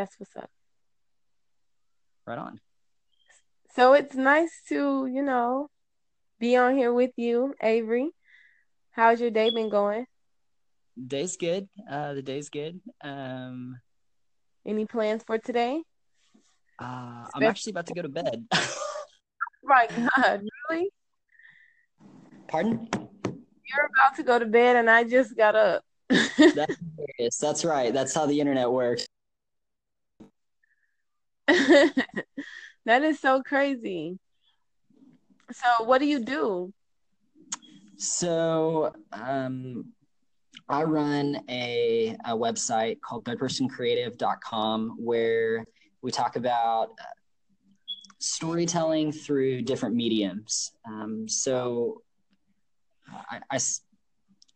That's 0.00 0.18
what's 0.18 0.34
up. 0.34 0.48
Right 2.26 2.38
on. 2.38 2.58
So 3.76 3.92
it's 3.92 4.14
nice 4.14 4.62
to, 4.68 5.06
you 5.06 5.20
know, 5.20 5.68
be 6.38 6.56
on 6.56 6.74
here 6.74 6.90
with 6.90 7.10
you, 7.16 7.52
Avery. 7.62 8.08
How's 8.92 9.20
your 9.20 9.30
day 9.30 9.50
been 9.50 9.68
going? 9.68 10.06
Day's 11.06 11.36
good. 11.36 11.68
Uh, 11.88 12.14
the 12.14 12.22
day's 12.22 12.48
good. 12.48 12.80
Um, 13.04 13.78
Any 14.64 14.86
plans 14.86 15.22
for 15.22 15.36
today? 15.36 15.82
uh, 16.78 17.26
I'm 17.34 17.42
actually 17.42 17.72
about 17.72 17.88
to 17.88 17.94
go 17.94 18.00
to 18.00 18.08
bed. 18.08 18.46
My 19.62 19.86
God, 19.86 20.40
really? 20.70 20.88
Pardon? 22.48 22.88
You're 22.94 23.90
about 23.98 24.16
to 24.16 24.22
go 24.22 24.38
to 24.38 24.46
bed 24.46 24.76
and 24.76 24.88
I 24.88 25.04
just 25.04 25.36
got 25.36 25.54
up. 25.54 25.84
That's. 26.08 27.36
That's 27.38 27.64
right. 27.66 27.92
That's 27.92 28.14
how 28.14 28.24
the 28.24 28.40
internet 28.40 28.70
works. 28.70 29.06
that 32.84 33.02
is 33.02 33.20
so 33.20 33.42
crazy. 33.42 34.18
So, 35.52 35.84
what 35.84 35.98
do 35.98 36.06
you 36.06 36.24
do? 36.24 36.72
So, 37.96 38.92
um, 39.12 39.92
I 40.68 40.84
run 40.84 41.42
a, 41.48 42.16
a 42.24 42.36
website 42.36 43.00
called 43.00 43.24
thirdpersoncreative.com 43.24 44.96
where 44.98 45.64
we 46.02 46.10
talk 46.10 46.36
about 46.36 46.90
uh, 47.00 47.04
storytelling 48.18 49.12
through 49.12 49.62
different 49.62 49.96
mediums. 49.96 50.72
Um, 50.86 51.28
so, 51.28 52.02
I, 53.30 53.40
I, 53.50 53.58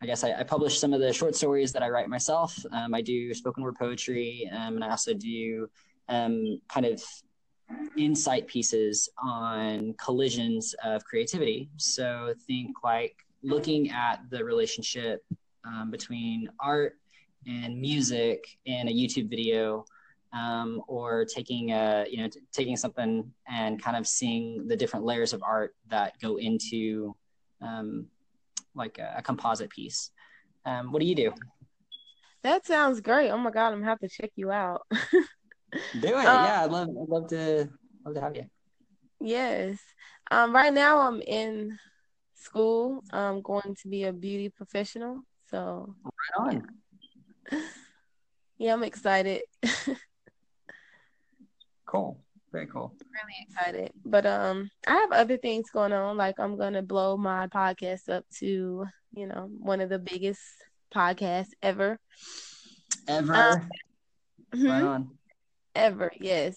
I 0.01 0.07
guess 0.07 0.23
I, 0.23 0.33
I, 0.33 0.43
publish 0.45 0.79
some 0.79 0.93
of 0.93 1.01
the 1.01 1.13
short 1.13 1.35
stories 1.35 1.73
that 1.73 1.83
I 1.83 1.88
write 1.88 2.09
myself. 2.09 2.57
Um, 2.71 2.95
I 2.95 3.01
do 3.01 3.35
spoken 3.35 3.65
word 3.65 3.74
poetry, 3.77 4.49
um, 4.52 4.77
and 4.77 4.85
I 4.85 4.91
also 4.91 5.13
do 5.15 5.69
um, 6.09 6.60
kind 6.69 6.87
of 6.87 7.02
insight 7.97 8.47
pieces 8.47 9.09
on 9.23 9.95
collisions 9.95 10.74
of 10.85 11.05
creativity. 11.05 11.71
So 11.77 12.35
think 12.46 12.77
like 12.83 13.16
looking 13.43 13.91
at 13.91 14.21
the 14.30 14.45
relationship 14.45 15.24
um, 15.65 15.91
between 15.91 16.49
art 16.61 16.99
and 17.46 17.80
music 17.80 18.45
in 18.65 18.88
a 18.88 18.93
YouTube 18.93 19.29
video, 19.29 19.85
um, 20.33 20.83
or 20.88 21.24
taking 21.24 21.71
a 21.71 22.07
you 22.11 22.18
know 22.18 22.29
t- 22.29 22.41
taking 22.52 22.77
something 22.77 23.30
and 23.46 23.80
kind 23.80 23.96
of 23.96 24.07
seeing 24.07 24.66
the 24.66 24.77
different 24.77 25.05
layers 25.05 25.33
of 25.33 25.43
art 25.43 25.74
that 25.89 26.18
go 26.21 26.37
into 26.37 27.15
um, 27.61 28.07
like 28.74 28.99
a, 28.99 29.15
a, 29.18 29.23
composite 29.23 29.71
piece. 29.71 30.11
Um, 30.66 30.91
what 30.91 31.01
do 31.01 31.07
you 31.07 31.15
do? 31.15 31.33
That 32.43 32.66
sounds 32.66 33.01
great. 33.01 33.30
Oh 33.30 33.39
my 33.39 33.51
god, 33.51 33.68
I'm 33.68 33.79
gonna 33.79 33.87
have 33.87 34.01
to 34.01 34.09
check 34.09 34.33
you 34.35 34.51
out. 34.51 34.83
Do 36.01 36.09
it. 36.09 36.15
Um, 36.15 36.45
yeah, 36.45 36.65
I'd 36.65 36.71
love 36.71 36.89
I'd 36.89 37.09
love 37.09 37.29
to 37.29 37.69
love 38.05 38.15
to 38.15 38.21
have 38.21 38.37
you. 38.37 38.47
Yes. 39.21 39.79
Um 40.30 40.55
right 40.55 40.73
now 40.73 41.01
I'm 41.01 41.21
in 41.21 41.79
school. 42.35 43.03
I'm 43.11 43.43
going 43.43 43.75
to 43.83 43.89
be 43.89 44.05
a 44.05 44.13
beauty 44.13 44.49
professional. 44.49 45.21
So 45.51 45.95
right 46.39 46.52
on. 46.52 46.67
Yeah, 48.57 48.73
I'm 48.75 48.85
excited. 48.85 49.43
cool. 51.87 52.21
Very 52.52 52.69
cool. 52.69 52.95
Really 53.01 53.47
excited. 53.49 53.93
But 54.05 54.27
um 54.27 54.71
I 54.87 54.95
have 54.95 55.11
other 55.11 55.37
things 55.37 55.71
going 55.71 55.93
on. 55.93 56.17
Like 56.17 56.39
I'm 56.39 56.57
gonna 56.57 56.83
blow 56.83 57.17
my 57.17 57.49
podcast 57.49 58.09
up 58.09 58.25
to, 58.39 58.87
you 59.13 59.27
know, 59.27 59.51
one 59.59 59.80
of 59.80 59.89
the 59.89 59.99
biggest 59.99 60.41
podcasts 60.95 61.51
ever. 61.63 61.99
Ever. 63.09 63.35
Um, 63.35 63.69
right 64.53 64.61
mm-hmm. 64.61 64.87
on 64.87 65.11
ever. 65.75 66.11
Yes. 66.19 66.56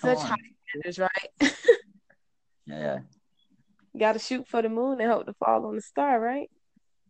Such 0.00 0.18
high 0.18 0.36
standards, 0.68 0.98
right? 0.98 1.30
yeah, 2.66 2.78
yeah. 2.78 2.98
Got 3.98 4.12
to 4.14 4.18
shoot 4.18 4.46
for 4.48 4.62
the 4.62 4.68
moon 4.68 5.00
and 5.00 5.10
hope 5.10 5.26
to 5.26 5.34
fall 5.34 5.66
on 5.66 5.76
the 5.76 5.82
star, 5.82 6.20
right? 6.20 6.50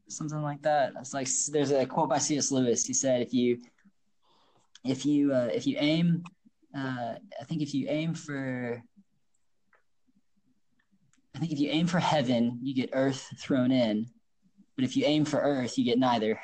Something 0.08 0.42
like 0.42 0.62
that. 0.62 0.92
It's 1.00 1.14
like 1.14 1.28
there's 1.50 1.72
a 1.72 1.84
quote 1.86 2.08
by 2.08 2.18
C.S. 2.18 2.52
Lewis. 2.52 2.84
He 2.84 2.92
said, 2.92 3.22
"If 3.22 3.34
you, 3.34 3.58
if 4.84 5.04
you, 5.04 5.32
uh, 5.32 5.48
if 5.52 5.66
you 5.66 5.76
aim, 5.80 6.22
uh, 6.76 7.14
I 7.40 7.44
think 7.44 7.62
if 7.62 7.74
you 7.74 7.86
aim 7.88 8.14
for, 8.14 8.80
I 11.34 11.38
think 11.38 11.50
if 11.50 11.58
you 11.58 11.70
aim 11.70 11.88
for 11.88 11.98
heaven, 11.98 12.60
you 12.62 12.72
get 12.72 12.90
earth 12.92 13.28
thrown 13.40 13.72
in, 13.72 14.06
but 14.76 14.84
if 14.84 14.96
you 14.96 15.04
aim 15.06 15.24
for 15.24 15.40
earth, 15.40 15.76
you 15.76 15.84
get 15.84 15.98
neither." 15.98 16.38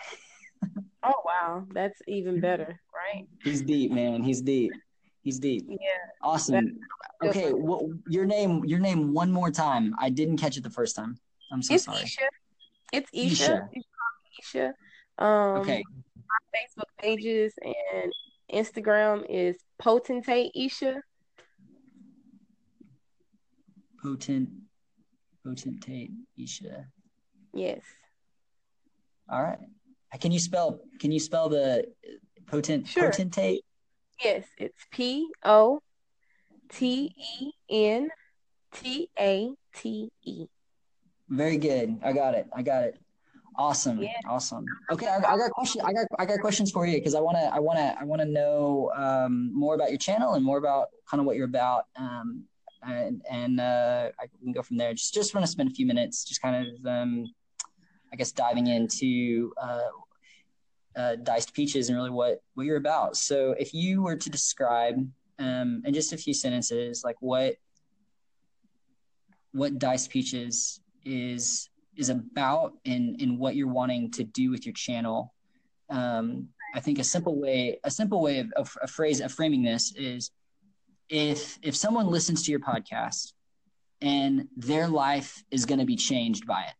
oh 1.04 1.22
wow, 1.24 1.64
that's 1.72 2.00
even 2.08 2.40
better, 2.40 2.80
right? 2.92 3.28
He's 3.44 3.62
deep, 3.62 3.92
man. 3.92 4.24
He's 4.24 4.40
deep. 4.40 4.72
He's 5.22 5.38
deep. 5.38 5.64
Yeah. 5.68 5.76
Awesome. 6.20 6.78
Okay, 7.24 7.52
well, 7.52 7.88
your 8.08 8.26
name, 8.26 8.64
your 8.64 8.80
name, 8.80 9.12
one 9.12 9.30
more 9.30 9.50
time. 9.50 9.94
I 9.98 10.10
didn't 10.10 10.38
catch 10.38 10.56
it 10.56 10.64
the 10.64 10.70
first 10.70 10.96
time. 10.96 11.16
I'm 11.52 11.62
so 11.62 11.76
sorry. 11.76 12.00
it's 12.02 12.14
sorry. 12.14 12.26
Isha. 12.26 12.28
It's 12.92 13.40
Isha. 13.40 13.68
Isha. 14.40 14.74
Um, 15.18 15.60
okay. 15.60 15.84
My 16.16 16.58
Facebook 16.58 16.90
pages 16.98 17.54
and 17.62 18.12
Instagram 18.52 19.24
is 19.28 19.56
Potentate 19.78 20.50
Isha. 20.56 21.02
Potent, 24.02 24.48
potentate 25.44 26.10
Isha. 26.36 26.86
Yes. 27.54 27.82
All 29.30 29.42
right. 29.42 29.58
Can 30.20 30.32
you 30.32 30.40
spell? 30.40 30.80
Can 30.98 31.12
you 31.12 31.20
spell 31.20 31.48
the 31.48 31.86
potent 32.46 32.88
sure. 32.88 33.10
potentate? 33.10 33.64
Yes, 34.22 34.44
it's 34.58 34.86
P 34.90 35.28
O 35.44 35.80
T 36.70 37.14
E 37.40 37.50
N 37.68 38.08
T 38.72 39.08
A 39.18 39.50
T 39.74 40.10
E. 40.22 40.46
Very 41.28 41.56
good. 41.56 41.98
I 42.02 42.12
got 42.12 42.34
it. 42.34 42.46
I 42.54 42.62
got 42.62 42.84
it. 42.84 42.98
Awesome. 43.56 44.00
Yeah. 44.02 44.12
Awesome. 44.28 44.64
Okay, 44.90 45.06
I, 45.06 45.16
I 45.16 45.36
got 45.36 45.50
questions. 45.50 45.84
I 45.84 45.92
got 45.92 46.06
I 46.18 46.24
got 46.24 46.40
questions 46.40 46.70
for 46.70 46.86
you 46.86 46.96
because 46.98 47.14
I 47.14 47.20
want 47.20 47.36
to 47.36 47.44
I 47.54 47.58
want 47.58 47.78
to 47.78 47.96
I 48.00 48.04
want 48.04 48.22
to 48.22 48.28
know 48.28 48.90
um, 48.94 49.52
more 49.54 49.74
about 49.74 49.90
your 49.90 49.98
channel 49.98 50.34
and 50.34 50.44
more 50.44 50.58
about 50.58 50.88
kind 51.08 51.20
of 51.20 51.26
what 51.26 51.36
you're 51.36 51.46
about. 51.46 51.84
Um, 51.96 52.44
and 52.84 53.22
and 53.30 53.60
uh, 53.60 54.10
I 54.18 54.26
can 54.42 54.52
go 54.52 54.62
from 54.62 54.76
there. 54.76 54.92
Just 54.94 55.14
just 55.14 55.34
want 55.34 55.44
to 55.44 55.52
spend 55.52 55.70
a 55.70 55.72
few 55.72 55.86
minutes, 55.86 56.24
just 56.24 56.40
kind 56.40 56.66
of 56.66 56.86
um, 56.86 57.26
I 58.12 58.16
guess 58.16 58.32
diving 58.32 58.66
into 58.68 59.52
uh, 59.60 59.88
uh, 60.96 61.16
diced 61.16 61.54
peaches 61.54 61.88
and 61.88 61.96
really 61.96 62.10
what 62.10 62.42
what 62.54 62.66
you're 62.66 62.76
about. 62.76 63.16
So 63.16 63.52
if 63.58 63.72
you 63.74 64.02
were 64.02 64.16
to 64.16 64.30
describe 64.30 64.96
um, 65.38 65.82
in 65.84 65.94
just 65.94 66.12
a 66.12 66.16
few 66.16 66.34
sentences, 66.34 67.02
like 67.04 67.16
what 67.20 67.56
what 69.52 69.78
diced 69.78 70.10
peaches 70.10 70.80
is 71.04 71.68
is 71.96 72.08
about 72.08 72.72
and 72.86 73.20
in 73.20 73.38
what 73.38 73.54
you're 73.54 73.68
wanting 73.68 74.10
to 74.12 74.24
do 74.24 74.50
with 74.50 74.64
your 74.64 74.72
channel. 74.72 75.34
Um, 75.90 76.48
I 76.74 76.80
think 76.80 76.98
a 76.98 77.04
simple 77.04 77.38
way 77.38 77.78
a 77.84 77.90
simple 77.90 78.22
way 78.22 78.38
of, 78.38 78.52
of 78.52 78.76
a 78.82 78.86
phrase 78.86 79.20
of 79.20 79.32
framing 79.32 79.62
this 79.62 79.94
is 79.94 80.30
if 81.08 81.58
if 81.62 81.76
someone 81.76 82.06
listens 82.06 82.42
to 82.44 82.50
your 82.50 82.60
podcast 82.60 83.32
and 84.00 84.48
their 84.56 84.88
life 84.88 85.44
is 85.50 85.66
going 85.66 85.78
to 85.78 85.84
be 85.86 85.96
changed 85.96 86.46
by 86.46 86.62
it, 86.62 86.74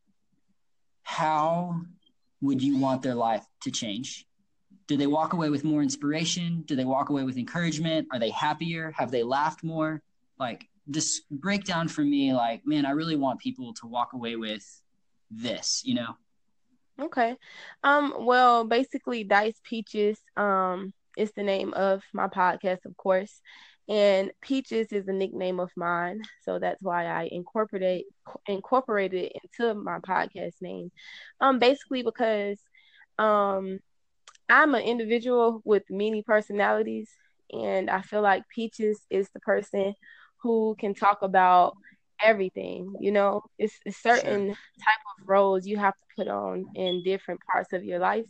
how 1.02 1.82
would 2.42 2.62
you 2.62 2.76
want 2.76 3.00
their 3.02 3.14
life 3.14 3.46
to 3.62 3.70
change? 3.70 4.26
Do 4.88 4.96
they 4.96 5.06
walk 5.06 5.32
away 5.32 5.48
with 5.48 5.64
more 5.64 5.82
inspiration? 5.82 6.64
Do 6.66 6.76
they 6.76 6.84
walk 6.84 7.08
away 7.08 7.22
with 7.22 7.38
encouragement? 7.38 8.08
Are 8.12 8.18
they 8.18 8.30
happier? 8.30 8.92
Have 8.96 9.10
they 9.10 9.22
laughed 9.22 9.64
more? 9.64 10.02
Like, 10.38 10.68
just 10.90 11.22
break 11.30 11.64
down 11.64 11.88
for 11.88 12.02
me, 12.02 12.34
like, 12.34 12.66
man, 12.66 12.84
I 12.84 12.90
really 12.90 13.16
want 13.16 13.40
people 13.40 13.72
to 13.74 13.86
walk 13.86 14.12
away 14.12 14.36
with 14.36 14.64
this, 15.30 15.82
you 15.84 15.94
know? 15.94 16.16
Okay. 17.00 17.36
Um, 17.84 18.14
well, 18.18 18.64
basically, 18.64 19.22
Diced 19.22 19.62
Peaches 19.62 20.18
um, 20.36 20.92
is 21.16 21.30
the 21.32 21.44
name 21.44 21.72
of 21.74 22.02
my 22.12 22.26
podcast, 22.26 22.84
of 22.84 22.96
course 22.96 23.40
and 23.92 24.32
Peaches 24.40 24.90
is 24.90 25.06
a 25.06 25.12
nickname 25.12 25.60
of 25.60 25.70
mine, 25.76 26.22
so 26.40 26.58
that's 26.58 26.82
why 26.82 27.04
I 27.04 27.28
incorporate 27.30 28.06
incorporated 28.48 29.24
it 29.24 29.32
into 29.44 29.74
my 29.74 29.98
podcast 29.98 30.62
name. 30.62 30.90
Um, 31.42 31.58
basically 31.58 32.02
because 32.02 32.58
um, 33.18 33.80
I'm 34.48 34.74
an 34.74 34.80
individual 34.80 35.60
with 35.66 35.82
many 35.90 36.22
personalities, 36.22 37.10
and 37.52 37.90
I 37.90 38.00
feel 38.00 38.22
like 38.22 38.48
Peaches 38.48 38.98
is 39.10 39.28
the 39.34 39.40
person 39.40 39.92
who 40.38 40.74
can 40.78 40.94
talk 40.94 41.20
about 41.20 41.76
everything. 42.22 42.94
You 42.98 43.12
know, 43.12 43.42
it's, 43.58 43.78
it's 43.84 44.02
certain 44.02 44.46
sure. 44.46 44.56
type 44.82 45.02
of 45.20 45.28
roles 45.28 45.66
you 45.66 45.76
have 45.76 45.92
to 45.92 46.14
put 46.16 46.28
on 46.28 46.64
in 46.74 47.02
different 47.04 47.40
parts 47.40 47.74
of 47.74 47.84
your 47.84 47.98
life, 47.98 48.24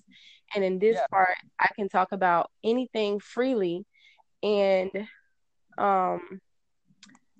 and 0.56 0.64
in 0.64 0.80
this 0.80 0.96
yeah. 0.96 1.06
part, 1.12 1.36
I 1.60 1.68
can 1.76 1.88
talk 1.88 2.10
about 2.10 2.50
anything 2.64 3.20
freely 3.20 3.86
and 4.42 4.90
um 5.78 6.40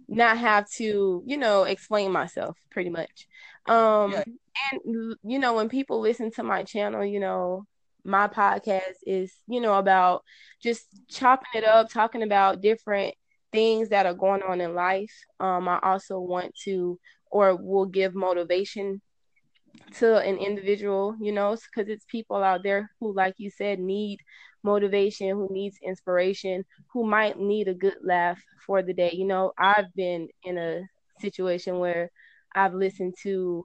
not 0.08 0.36
have 0.36 0.68
to 0.68 1.22
you 1.26 1.36
know 1.36 1.64
explain 1.64 2.10
myself 2.12 2.56
pretty 2.70 2.90
much 2.90 3.26
um 3.66 4.12
yeah. 4.12 4.24
and 4.72 5.14
you 5.22 5.38
know 5.38 5.54
when 5.54 5.68
people 5.68 6.00
listen 6.00 6.30
to 6.30 6.42
my 6.42 6.62
channel 6.62 7.04
you 7.04 7.20
know 7.20 7.64
my 8.04 8.28
podcast 8.28 8.96
is, 9.06 9.32
you 9.46 9.60
know, 9.60 9.74
about 9.74 10.22
just 10.60 10.86
chopping 11.08 11.50
it 11.54 11.64
up, 11.64 11.88
talking 11.88 12.22
about 12.22 12.60
different 12.60 13.14
things 13.52 13.90
that 13.90 14.06
are 14.06 14.14
going 14.14 14.42
on 14.42 14.60
in 14.60 14.74
life. 14.74 15.12
Um, 15.40 15.68
I 15.68 15.78
also 15.82 16.18
want 16.18 16.54
to 16.64 16.98
or 17.30 17.56
will 17.56 17.86
give 17.86 18.14
motivation 18.14 19.00
to 19.94 20.18
an 20.18 20.36
individual, 20.36 21.16
you 21.20 21.32
know, 21.32 21.56
because 21.56 21.88
it's 21.88 22.04
people 22.06 22.42
out 22.42 22.62
there 22.62 22.90
who, 23.00 23.14
like 23.14 23.34
you 23.38 23.50
said, 23.50 23.78
need 23.78 24.18
motivation, 24.62 25.30
who 25.30 25.48
needs 25.50 25.78
inspiration, 25.82 26.64
who 26.92 27.04
might 27.04 27.38
need 27.38 27.68
a 27.68 27.74
good 27.74 27.96
laugh 28.02 28.40
for 28.66 28.82
the 28.82 28.92
day. 28.92 29.10
You 29.12 29.26
know, 29.26 29.52
I've 29.58 29.92
been 29.94 30.28
in 30.44 30.58
a 30.58 30.82
situation 31.20 31.78
where 31.78 32.10
I've 32.54 32.74
listened 32.74 33.14
to, 33.22 33.64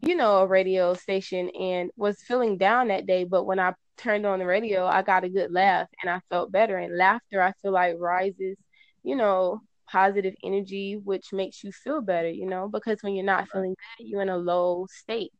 you 0.00 0.14
know, 0.14 0.38
a 0.38 0.46
radio 0.46 0.94
station 0.94 1.50
and 1.50 1.90
was 1.96 2.22
feeling 2.22 2.58
down 2.58 2.88
that 2.88 3.06
day, 3.06 3.24
but 3.24 3.44
when 3.44 3.58
I 3.58 3.74
turned 3.96 4.26
on 4.26 4.38
the 4.38 4.46
radio, 4.46 4.86
I 4.86 5.02
got 5.02 5.24
a 5.24 5.28
good 5.28 5.52
laugh 5.52 5.88
and 6.02 6.10
I 6.10 6.20
felt 6.30 6.52
better. 6.52 6.76
And 6.76 6.96
laughter, 6.96 7.42
I 7.42 7.52
feel 7.62 7.72
like 7.72 7.96
rises, 7.98 8.56
you 9.02 9.16
know, 9.16 9.60
positive 9.88 10.34
energy, 10.42 10.98
which 11.02 11.32
makes 11.32 11.62
you 11.62 11.70
feel 11.70 12.00
better, 12.00 12.30
you 12.30 12.46
know, 12.46 12.68
because 12.68 12.98
when 13.02 13.14
you're 13.14 13.24
not 13.24 13.48
feeling 13.48 13.74
good, 13.98 14.06
you're 14.06 14.22
in 14.22 14.28
a 14.28 14.36
low 14.36 14.86
state, 14.90 15.32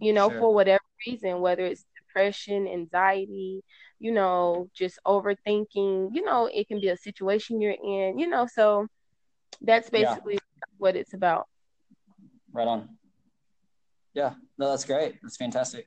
you 0.00 0.12
know, 0.12 0.28
sure. 0.28 0.40
for 0.40 0.54
whatever 0.54 0.82
reason, 1.06 1.40
whether 1.40 1.64
it's 1.64 1.84
depression, 1.96 2.66
anxiety, 2.66 3.62
you 3.98 4.12
know, 4.12 4.68
just 4.74 4.98
overthinking, 5.06 6.10
you 6.12 6.24
know, 6.24 6.48
it 6.52 6.68
can 6.68 6.80
be 6.80 6.88
a 6.88 6.96
situation 6.96 7.60
you're 7.60 7.72
in, 7.72 8.18
you 8.18 8.28
know, 8.28 8.46
so 8.46 8.86
that's 9.60 9.90
basically 9.90 10.34
yeah. 10.34 10.66
what 10.78 10.96
it's 10.96 11.14
about. 11.14 11.46
Right 12.52 12.68
on. 12.68 12.88
Yeah, 14.14 14.34
no, 14.56 14.70
that's 14.70 14.84
great. 14.84 15.16
That's 15.22 15.36
fantastic. 15.36 15.86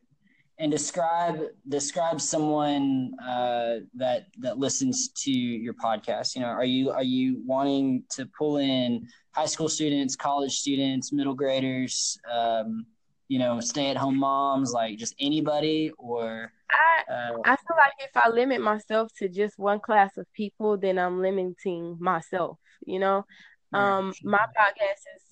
And 0.59 0.71
describe 0.71 1.41
describe 1.67 2.21
someone 2.21 3.13
uh, 3.19 3.77
that 3.95 4.27
that 4.39 4.59
listens 4.59 5.09
to 5.23 5.31
your 5.31 5.73
podcast. 5.73 6.35
You 6.35 6.41
know, 6.41 6.49
are 6.49 6.65
you 6.65 6.91
are 6.91 7.03
you 7.03 7.41
wanting 7.45 8.03
to 8.11 8.27
pull 8.37 8.57
in 8.57 9.07
high 9.31 9.47
school 9.47 9.69
students, 9.69 10.15
college 10.15 10.59
students, 10.59 11.11
middle 11.11 11.33
graders, 11.33 12.19
um, 12.31 12.85
you 13.31 13.39
know, 13.39 13.61
stay 13.61 13.89
at 13.89 13.95
home 13.95 14.17
moms, 14.17 14.73
like 14.73 14.97
just 14.97 15.15
anybody, 15.17 15.89
or 15.97 16.51
I, 16.69 17.09
uh, 17.09 17.37
I 17.45 17.55
feel 17.55 17.77
like 17.77 17.93
if 17.99 18.09
I 18.13 18.27
limit 18.27 18.59
myself 18.59 19.09
to 19.19 19.29
just 19.29 19.57
one 19.57 19.79
class 19.79 20.17
of 20.17 20.25
people, 20.33 20.75
then 20.77 20.99
I'm 20.99 21.21
limiting 21.21 21.95
myself. 22.01 22.59
You 22.85 22.99
know, 22.99 23.25
um, 23.71 24.13
my 24.23 24.39
podcast 24.39 25.03
is, 25.15 25.23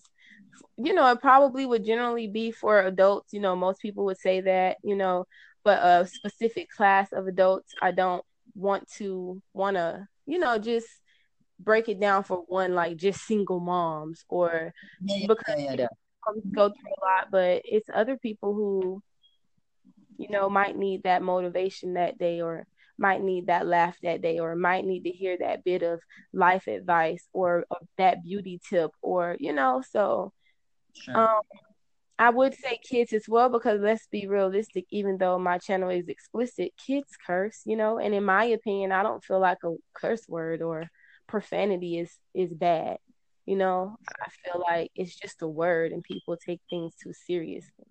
you 0.77 0.93
know, 0.93 1.11
it 1.11 1.19
probably 1.19 1.65
would 1.65 1.83
generally 1.83 2.29
be 2.29 2.51
for 2.51 2.79
adults. 2.79 3.33
You 3.33 3.41
know, 3.41 3.57
most 3.57 3.81
people 3.81 4.05
would 4.05 4.17
say 4.17 4.39
that. 4.39 4.77
You 4.81 4.95
know, 4.95 5.25
but 5.65 5.79
a 5.83 6.07
specific 6.07 6.69
class 6.69 7.11
of 7.11 7.27
adults, 7.27 7.73
I 7.81 7.91
don't 7.91 8.23
want 8.55 8.89
to 8.93 9.41
want 9.51 9.75
to, 9.75 10.07
you 10.25 10.39
know, 10.39 10.57
just 10.57 10.87
break 11.59 11.89
it 11.89 11.99
down 11.99 12.23
for 12.23 12.45
one 12.47 12.73
like 12.73 12.95
just 12.95 13.25
single 13.25 13.59
moms 13.59 14.23
or 14.29 14.73
yeah, 15.03 15.27
because 15.27 15.55
yeah, 15.57 15.75
yeah, 15.77 15.87
go 16.54 16.69
through 16.69 16.92
a 16.92 17.06
lot, 17.06 17.27
but 17.31 17.62
it's 17.66 17.89
other 17.94 18.18
people 18.18 18.54
who 18.54 19.01
you 20.19 20.27
know, 20.30 20.50
might 20.50 20.77
need 20.77 21.04
that 21.04 21.24
motivation 21.24 21.94
that 21.94 22.18
day 22.18 22.42
or 22.42 22.68
might 22.98 23.24
need 23.24 23.48
that 23.48 23.66
laugh 23.66 23.95
that 24.04 24.21
day 24.21 24.38
or 24.38 24.54
might 24.54 24.86
need 24.86 25.06
to 25.06 25.10
hear 25.10 25.38
that 25.39 25.63
bit 25.63 25.81
of 25.81 26.01
life 26.33 26.68
advice 26.68 27.25
or, 27.31 27.66
that 27.98 28.21
beauty 28.21 28.60
tip 28.69 28.92
or, 29.01 29.38
you 29.39 29.54
know, 29.54 29.81
so 29.89 30.33
sure. 30.94 31.18
um, 31.18 31.42
I 32.19 32.30
would 32.30 32.54
say 32.54 32.77
kids 32.83 33.13
as 33.13 33.24
well 33.30 33.48
because 33.48 33.80
let's 33.80 34.07
be 34.07 34.27
realistic, 34.27 34.86
even 34.92 35.18
though 35.18 35.39
my 35.39 35.57
channel 35.57 35.89
is 35.89 36.10
explicit, 36.10 36.74
kids 36.86 37.16
curse, 37.25 37.62
you 37.66 37.77
know, 37.77 37.98
and 37.98 38.13
in 38.13 38.25
my 38.25 38.44
opinion, 38.44 38.92
I 38.92 39.04
don't 39.04 39.24
feel 39.24 39.39
like 39.39 39.60
a 39.63 39.75
curse 39.94 40.27
word 40.27 40.62
or 40.62 40.89
profanity 41.27 41.98
is 41.98 42.12
is 42.33 42.54
bad. 42.54 42.98
You 43.49 43.55
know, 43.55 43.97
I 44.07 44.29
feel 44.29 44.61
like 44.61 44.91
it's 44.93 45.15
just 45.15 45.41
a 45.41 45.47
word 45.47 45.91
and 45.91 46.03
people 46.03 46.37
take 46.37 46.61
things 46.69 46.93
too 47.01 47.13
seriously 47.13 47.87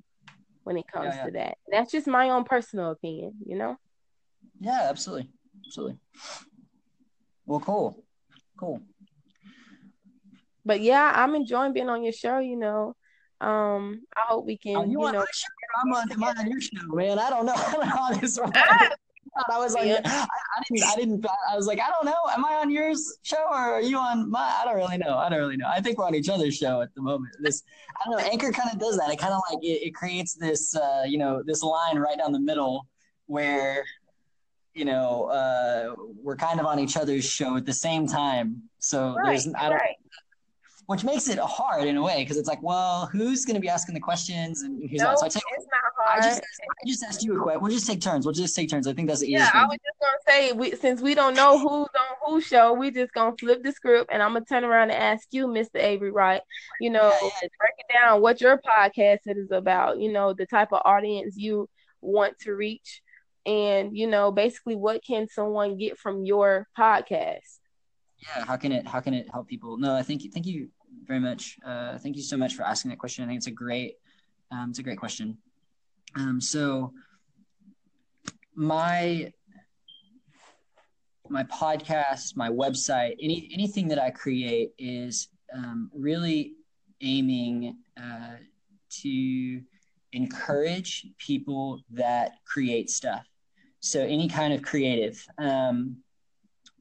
when 0.62 0.76
it 0.76 0.86
comes 0.86 1.06
yeah, 1.06 1.16
yeah. 1.16 1.24
to 1.24 1.30
that. 1.32 1.58
That's 1.68 1.90
just 1.90 2.06
my 2.06 2.30
own 2.30 2.44
personal 2.44 2.92
opinion, 2.92 3.32
you 3.44 3.56
know? 3.56 3.76
Yeah, 4.60 4.86
absolutely. 4.88 5.28
Absolutely. 5.66 5.98
Well, 7.44 7.58
cool. 7.58 8.04
Cool. 8.56 8.82
But 10.64 10.80
yeah, 10.80 11.10
I'm 11.12 11.34
enjoying 11.34 11.72
being 11.72 11.88
on 11.88 12.04
your 12.04 12.12
show, 12.12 12.38
you 12.38 12.56
know. 12.56 12.94
Um, 13.40 14.02
I 14.16 14.26
hope 14.28 14.46
we 14.46 14.58
can. 14.58 14.76
Oh, 14.76 14.84
you, 14.84 14.90
you 15.06 15.12
know, 15.12 15.24
I'm 15.82 15.92
on, 15.92 16.12
I'm 16.12 16.22
on 16.22 16.50
your 16.52 16.60
show, 16.60 16.86
man. 16.86 17.18
I 17.18 17.30
don't 17.30 17.46
know. 17.46 17.54
I 17.56 17.84
how 17.84 18.12
this 18.12 18.38
works. 18.38 18.56
I 19.50 19.58
was 19.58 19.74
like, 19.74 19.86
yeah. 19.88 20.02
I, 20.04 20.26
I, 20.58 20.62
didn't, 20.68 20.84
I 20.84 20.96
didn't, 20.96 21.26
I 21.50 21.56
was 21.56 21.66
like, 21.66 21.80
I 21.80 21.88
don't 21.90 22.04
know. 22.04 22.16
Am 22.32 22.44
I 22.44 22.54
on 22.54 22.70
yours 22.70 23.18
show 23.22 23.42
or 23.50 23.56
are 23.56 23.80
you 23.80 23.96
on 23.96 24.30
my? 24.30 24.40
I 24.40 24.64
don't 24.64 24.76
really 24.76 24.98
know. 24.98 25.16
I 25.16 25.28
don't 25.28 25.38
really 25.38 25.56
know. 25.56 25.68
I 25.68 25.80
think 25.80 25.98
we're 25.98 26.06
on 26.06 26.14
each 26.14 26.28
other's 26.28 26.56
show 26.56 26.80
at 26.80 26.94
the 26.94 27.02
moment. 27.02 27.34
This, 27.40 27.62
I 28.00 28.08
don't 28.10 28.18
know. 28.18 28.30
Anchor 28.30 28.50
kind 28.50 28.70
of 28.72 28.78
does 28.78 28.96
that. 28.98 29.10
It 29.10 29.18
kind 29.18 29.32
of 29.32 29.40
like 29.50 29.62
it, 29.62 29.86
it 29.86 29.94
creates 29.94 30.34
this, 30.34 30.74
uh, 30.74 31.04
you 31.06 31.18
know, 31.18 31.42
this 31.44 31.62
line 31.62 31.98
right 31.98 32.18
down 32.18 32.32
the 32.32 32.40
middle 32.40 32.86
where, 33.26 33.84
you 34.74 34.84
know, 34.84 35.26
uh, 35.26 35.94
we're 36.22 36.36
kind 36.36 36.60
of 36.60 36.66
on 36.66 36.78
each 36.78 36.96
other's 36.96 37.24
show 37.24 37.56
at 37.56 37.66
the 37.66 37.72
same 37.72 38.06
time. 38.06 38.62
So 38.78 39.14
right, 39.14 39.26
there's, 39.26 39.48
I 39.54 39.68
don't, 39.68 39.78
right 39.78 39.96
which 40.88 41.04
makes 41.04 41.28
it 41.28 41.38
hard 41.38 41.86
in 41.86 41.98
a 41.98 42.02
way 42.02 42.22
because 42.22 42.38
it's 42.38 42.48
like, 42.48 42.62
well, 42.62 43.04
who's 43.12 43.44
going 43.44 43.54
to 43.54 43.60
be 43.60 43.68
asking 43.68 43.94
the 43.94 44.00
questions 44.00 44.62
and 44.62 44.80
who's 44.88 45.02
no, 45.02 45.08
not? 45.08 45.18
So 45.18 45.26
I, 45.26 45.28
take, 45.28 45.42
it's 45.54 45.66
not 45.66 45.92
hard. 45.94 46.24
I 46.24 46.26
just, 46.26 46.40
I 46.40 46.86
just 46.86 47.04
asked 47.04 47.22
you 47.22 47.38
a 47.38 47.42
question. 47.42 47.62
We'll 47.62 47.70
just 47.70 47.86
take 47.86 48.00
turns. 48.00 48.24
We'll 48.24 48.32
just 48.32 48.56
take 48.56 48.70
turns. 48.70 48.86
I 48.86 48.94
think 48.94 49.06
that's 49.06 49.20
the 49.20 49.26
easiest. 49.26 49.54
Yeah, 49.54 49.64
I 49.64 49.66
was 49.66 49.76
just 49.84 49.98
gonna 50.00 50.18
say, 50.26 50.52
we, 50.52 50.74
since 50.76 51.02
we 51.02 51.14
don't 51.14 51.36
know 51.36 51.58
who's 51.58 51.88
on 51.88 52.16
whose 52.24 52.46
show, 52.46 52.72
we 52.72 52.90
just 52.90 53.12
gonna 53.12 53.36
flip 53.38 53.62
the 53.62 53.70
script, 53.70 54.08
and 54.10 54.22
I'm 54.22 54.32
gonna 54.32 54.46
turn 54.46 54.64
around 54.64 54.90
and 54.90 54.98
ask 55.02 55.28
you, 55.30 55.46
Mr. 55.46 55.76
Avery 55.76 56.10
Wright. 56.10 56.40
You 56.80 56.88
know, 56.88 57.12
yeah, 57.22 57.28
yeah. 57.42 57.48
break 57.58 57.72
it 57.76 57.92
down. 57.92 58.22
What 58.22 58.40
your 58.40 58.58
podcast 58.58 59.18
is 59.26 59.50
about. 59.50 60.00
You 60.00 60.10
know, 60.10 60.32
the 60.32 60.46
type 60.46 60.72
of 60.72 60.80
audience 60.86 61.36
you 61.36 61.68
want 62.00 62.38
to 62.44 62.54
reach, 62.54 63.02
and 63.44 63.94
you 63.94 64.06
know, 64.06 64.32
basically, 64.32 64.76
what 64.76 65.04
can 65.04 65.28
someone 65.28 65.76
get 65.76 65.98
from 65.98 66.24
your 66.24 66.66
podcast? 66.78 67.58
Yeah, 68.20 68.46
how 68.46 68.56
can 68.56 68.72
it 68.72 68.86
how 68.86 69.00
can 69.00 69.12
it 69.12 69.28
help 69.30 69.48
people? 69.48 69.76
No, 69.76 69.94
I 69.94 70.02
think 70.02 70.22
thank 70.32 70.46
you 70.46 70.70
very 71.04 71.20
much. 71.20 71.58
Uh, 71.64 71.98
thank 71.98 72.16
you 72.16 72.22
so 72.22 72.36
much 72.36 72.54
for 72.54 72.62
asking 72.62 72.90
that 72.90 72.98
question. 72.98 73.24
I 73.24 73.28
think 73.28 73.38
it's 73.38 73.46
a 73.46 73.52
great, 73.52 73.96
um, 74.50 74.70
it's 74.70 74.78
a 74.78 74.82
great 74.82 74.98
question. 74.98 75.38
Um, 76.16 76.40
so 76.40 76.92
my 78.54 79.32
my 81.30 81.44
podcast, 81.44 82.36
my 82.36 82.48
website, 82.48 83.16
any 83.20 83.50
anything 83.52 83.88
that 83.88 83.98
I 83.98 84.10
create 84.10 84.72
is 84.78 85.28
um, 85.54 85.90
really 85.94 86.54
aiming 87.00 87.76
uh, 88.00 88.36
to 89.02 89.60
encourage 90.12 91.06
people 91.18 91.80
that 91.90 92.32
create 92.46 92.90
stuff. 92.90 93.26
So 93.80 94.00
any 94.00 94.28
kind 94.28 94.52
of 94.52 94.62
creative. 94.62 95.24
Um, 95.38 95.98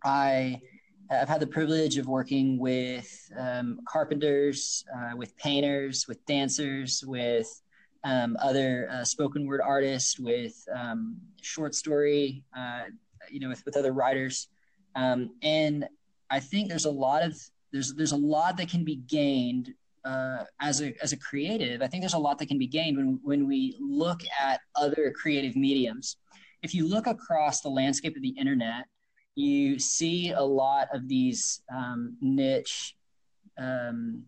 I 0.03 0.61
I've 1.09 1.29
had 1.29 1.39
the 1.39 1.47
privilege 1.47 1.97
of 1.97 2.07
working 2.07 2.57
with 2.57 3.31
um, 3.37 3.79
carpenters, 3.87 4.83
uh, 4.93 5.15
with 5.15 5.35
painters, 5.37 6.05
with 6.07 6.25
dancers, 6.25 7.03
with 7.05 7.61
um, 8.03 8.37
other 8.41 8.89
uh, 8.91 9.03
spoken 9.03 9.45
word 9.45 9.61
artists, 9.63 10.19
with 10.19 10.53
um, 10.75 11.17
short 11.41 11.75
story, 11.75 12.43
uh, 12.55 12.83
you 13.29 13.39
know, 13.39 13.49
with, 13.49 13.63
with 13.65 13.77
other 13.77 13.93
writers. 13.93 14.49
Um, 14.95 15.31
and 15.43 15.87
I 16.29 16.39
think 16.39 16.67
there's 16.67 16.85
a 16.85 16.91
lot 16.91 17.23
of 17.23 17.37
there's 17.71 17.93
there's 17.93 18.11
a 18.11 18.17
lot 18.17 18.57
that 18.57 18.69
can 18.69 18.83
be 18.83 18.97
gained 18.97 19.73
uh, 20.03 20.43
as 20.59 20.81
a 20.81 20.93
as 21.01 21.13
a 21.13 21.17
creative. 21.17 21.81
I 21.81 21.87
think 21.87 22.01
there's 22.01 22.15
a 22.15 22.19
lot 22.19 22.37
that 22.39 22.47
can 22.47 22.57
be 22.57 22.67
gained 22.67 22.97
when 22.97 23.19
when 23.23 23.47
we 23.47 23.77
look 23.79 24.21
at 24.41 24.59
other 24.75 25.13
creative 25.15 25.55
mediums. 25.55 26.17
If 26.63 26.73
you 26.73 26.87
look 26.87 27.07
across 27.07 27.61
the 27.61 27.69
landscape 27.69 28.15
of 28.15 28.21
the 28.21 28.29
internet 28.37 28.87
you 29.37 29.77
see 29.77 30.31
a 30.31 30.41
lot 30.41 30.87
of 30.93 31.07
these 31.07 31.61
um, 31.73 32.17
niche 32.21 32.95
um, 33.59 34.23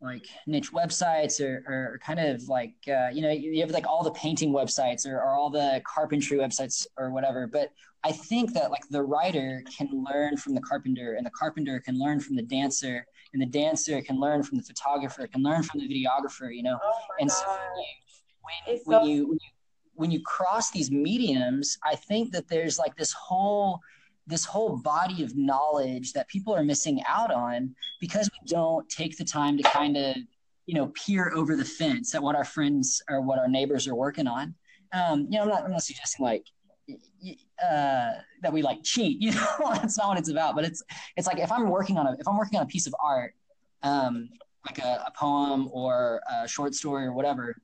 like 0.00 0.26
niche 0.46 0.72
websites 0.72 1.40
or, 1.40 1.64
or 1.66 2.00
kind 2.04 2.20
of 2.20 2.48
like 2.48 2.74
uh, 2.88 3.08
you 3.12 3.22
know 3.22 3.30
you 3.30 3.60
have 3.60 3.70
like 3.70 3.86
all 3.86 4.02
the 4.02 4.10
painting 4.10 4.52
websites 4.52 5.06
or, 5.06 5.16
or 5.16 5.30
all 5.30 5.48
the 5.48 5.80
carpentry 5.86 6.36
websites 6.36 6.86
or 6.98 7.10
whatever. 7.10 7.46
But 7.46 7.70
i 8.04 8.12
think 8.12 8.52
that 8.52 8.70
like 8.70 8.86
the 8.90 9.02
writer 9.02 9.62
can 9.76 9.88
learn 9.92 10.36
from 10.36 10.54
the 10.54 10.60
carpenter 10.60 11.14
and 11.14 11.24
the 11.24 11.30
carpenter 11.30 11.80
can 11.80 11.98
learn 11.98 12.20
from 12.20 12.36
the 12.36 12.42
dancer 12.42 13.06
and 13.32 13.40
the 13.40 13.46
dancer 13.46 14.02
can 14.02 14.18
learn 14.18 14.42
from 14.42 14.58
the 14.58 14.64
photographer 14.64 15.26
can 15.26 15.42
learn 15.42 15.62
from 15.62 15.80
the 15.80 15.88
videographer 15.88 16.54
you 16.54 16.62
know? 16.62 16.78
Oh 16.82 16.92
and 17.20 17.30
so 17.30 17.46
when, 18.66 18.78
when, 18.84 19.00
when 19.00 19.06
you 19.06 19.28
when 19.28 19.38
you 19.40 19.50
when 19.94 20.10
you 20.10 20.20
cross 20.22 20.70
these 20.70 20.90
mediums 20.90 21.78
i 21.84 21.94
think 21.94 22.32
that 22.32 22.48
there's 22.48 22.78
like 22.78 22.96
this 22.96 23.12
whole 23.12 23.80
this 24.32 24.44
whole 24.44 24.76
body 24.76 25.22
of 25.22 25.36
knowledge 25.36 26.12
that 26.12 26.28
people 26.28 26.54
are 26.54 26.64
missing 26.64 27.02
out 27.08 27.32
on 27.32 27.74
because 28.00 28.28
we 28.32 28.46
don't 28.48 28.88
take 28.88 29.16
the 29.16 29.24
time 29.24 29.56
to 29.56 29.62
kind 29.62 29.96
of 29.96 30.16
you 30.66 30.74
know 30.74 30.88
peer 30.88 31.32
over 31.34 31.56
the 31.56 31.64
fence 31.64 32.14
at 32.14 32.22
what 32.22 32.34
our 32.34 32.44
friends 32.44 33.02
or 33.08 33.20
what 33.20 33.38
our 33.38 33.48
neighbors 33.48 33.86
are 33.86 33.94
working 33.94 34.26
on 34.26 34.54
um, 34.92 35.26
you 35.30 35.38
know 35.38 35.42
I'm 35.42 35.48
not, 35.48 35.64
I'm 35.64 35.70
not 35.70 35.82
suggesting 35.82 36.24
like 36.24 36.46
uh, 37.62 38.12
that 38.42 38.52
we 38.52 38.62
like 38.62 38.82
cheat. 38.82 39.18
You 39.20 39.32
know, 39.32 39.74
that's 39.74 39.96
not 39.98 40.08
what 40.08 40.18
it's 40.18 40.28
about. 40.28 40.54
But 40.54 40.64
it's 40.64 40.82
it's 41.16 41.26
like 41.26 41.38
if 41.38 41.52
I'm 41.52 41.68
working 41.68 41.98
on 41.98 42.06
a 42.06 42.12
if 42.18 42.26
I'm 42.26 42.36
working 42.36 42.58
on 42.58 42.64
a 42.64 42.68
piece 42.68 42.86
of 42.86 42.94
art, 43.02 43.34
um, 43.82 44.30
like 44.66 44.78
a, 44.78 45.04
a 45.06 45.12
poem 45.16 45.68
or 45.72 46.20
a 46.30 46.48
short 46.48 46.74
story 46.74 47.04
or 47.04 47.12
whatever, 47.12 47.56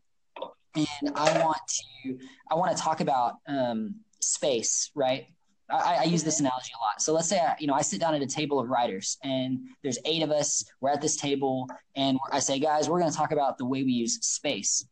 and 0.75 1.13
I 1.15 1.45
want 1.45 1.61
to 2.05 2.19
I 2.51 2.55
want 2.55 2.77
to 2.77 2.83
talk 2.83 3.01
about 3.01 3.37
um, 3.47 3.97
space, 4.21 4.91
right? 4.95 5.27
I, 5.71 5.97
I, 6.01 6.05
use 6.05 6.25
this 6.25 6.41
analogy 6.41 6.73
a 6.75 6.83
lot. 6.83 7.03
So 7.03 7.13
let's 7.13 7.29
say 7.29 7.39
I, 7.39 7.55
you 7.59 7.67
know 7.67 7.75
I 7.75 7.83
sit 7.83 8.01
down 8.01 8.15
at 8.15 8.23
a 8.23 8.27
table 8.27 8.59
of 8.59 8.69
writers, 8.69 9.19
and 9.23 9.61
there's 9.83 9.99
eight 10.05 10.23
of 10.23 10.31
us. 10.31 10.65
We're 10.81 10.91
at 10.91 11.01
this 11.01 11.17
table, 11.17 11.69
and 11.95 12.19
I 12.33 12.39
say, 12.39 12.59
guys, 12.59 12.89
we're 12.89 13.01
going 13.01 13.11
to 13.11 13.17
talk 13.17 13.33
about 13.33 13.59
the 13.59 13.67
way 13.67 13.83
we 13.83 13.93
use 13.93 14.19
space 14.25 14.87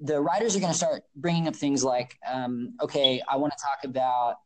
the 0.00 0.20
writers 0.20 0.56
are 0.56 0.60
going 0.60 0.72
to 0.72 0.76
start 0.76 1.04
bringing 1.14 1.46
up 1.46 1.54
things 1.54 1.84
like, 1.84 2.18
um, 2.30 2.74
okay, 2.80 3.20
I 3.28 3.36
want 3.36 3.52
to 3.56 3.62
talk 3.62 3.84
about, 3.84 4.36